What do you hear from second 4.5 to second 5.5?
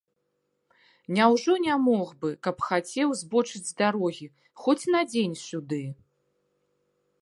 хоць на дзень